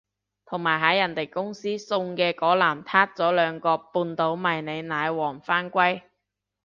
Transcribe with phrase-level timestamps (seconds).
[0.47, 6.01] 同埋喺人哋公司送嘅嗰籃撻咗兩個半島迷你奶黃返歸